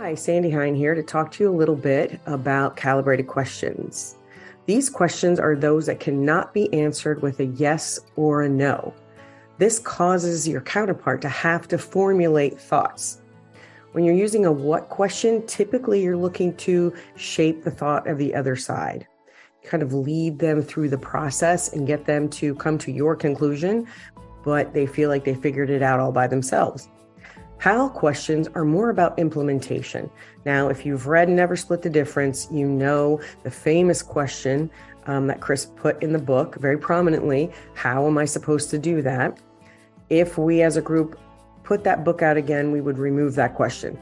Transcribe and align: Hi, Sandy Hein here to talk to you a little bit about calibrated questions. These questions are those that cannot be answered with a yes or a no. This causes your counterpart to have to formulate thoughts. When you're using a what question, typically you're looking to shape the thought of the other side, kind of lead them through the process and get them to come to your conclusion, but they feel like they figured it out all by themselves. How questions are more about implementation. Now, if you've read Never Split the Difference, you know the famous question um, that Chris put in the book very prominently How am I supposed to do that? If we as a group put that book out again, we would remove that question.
Hi, 0.00 0.14
Sandy 0.14 0.48
Hein 0.48 0.76
here 0.76 0.94
to 0.94 1.02
talk 1.02 1.32
to 1.32 1.42
you 1.42 1.50
a 1.50 1.58
little 1.58 1.74
bit 1.74 2.20
about 2.26 2.76
calibrated 2.76 3.26
questions. 3.26 4.14
These 4.64 4.88
questions 4.88 5.40
are 5.40 5.56
those 5.56 5.86
that 5.86 5.98
cannot 5.98 6.54
be 6.54 6.72
answered 6.72 7.20
with 7.20 7.40
a 7.40 7.46
yes 7.46 7.98
or 8.14 8.42
a 8.42 8.48
no. 8.48 8.94
This 9.58 9.80
causes 9.80 10.46
your 10.46 10.60
counterpart 10.60 11.20
to 11.22 11.28
have 11.28 11.66
to 11.66 11.78
formulate 11.78 12.60
thoughts. 12.60 13.22
When 13.90 14.04
you're 14.04 14.14
using 14.14 14.46
a 14.46 14.52
what 14.52 14.88
question, 14.88 15.44
typically 15.48 16.00
you're 16.00 16.16
looking 16.16 16.54
to 16.58 16.94
shape 17.16 17.64
the 17.64 17.72
thought 17.72 18.06
of 18.06 18.18
the 18.18 18.36
other 18.36 18.54
side, 18.54 19.04
kind 19.64 19.82
of 19.82 19.94
lead 19.94 20.38
them 20.38 20.62
through 20.62 20.90
the 20.90 20.98
process 20.98 21.72
and 21.72 21.88
get 21.88 22.04
them 22.04 22.28
to 22.30 22.54
come 22.54 22.78
to 22.78 22.92
your 22.92 23.16
conclusion, 23.16 23.88
but 24.44 24.72
they 24.72 24.86
feel 24.86 25.08
like 25.08 25.24
they 25.24 25.34
figured 25.34 25.70
it 25.70 25.82
out 25.82 25.98
all 25.98 26.12
by 26.12 26.28
themselves. 26.28 26.88
How 27.58 27.88
questions 27.88 28.46
are 28.54 28.64
more 28.64 28.90
about 28.90 29.18
implementation. 29.18 30.08
Now, 30.44 30.68
if 30.68 30.86
you've 30.86 31.08
read 31.08 31.28
Never 31.28 31.56
Split 31.56 31.82
the 31.82 31.90
Difference, 31.90 32.46
you 32.52 32.68
know 32.68 33.20
the 33.42 33.50
famous 33.50 34.00
question 34.00 34.70
um, 35.06 35.26
that 35.26 35.40
Chris 35.40 35.66
put 35.66 36.00
in 36.00 36.12
the 36.12 36.20
book 36.20 36.54
very 36.56 36.78
prominently 36.78 37.50
How 37.74 38.06
am 38.06 38.16
I 38.16 38.26
supposed 38.26 38.70
to 38.70 38.78
do 38.78 39.02
that? 39.02 39.40
If 40.08 40.38
we 40.38 40.62
as 40.62 40.76
a 40.76 40.82
group 40.82 41.18
put 41.64 41.82
that 41.82 42.04
book 42.04 42.22
out 42.22 42.36
again, 42.36 42.70
we 42.70 42.80
would 42.80 42.96
remove 42.96 43.34
that 43.34 43.54
question. 43.56 43.98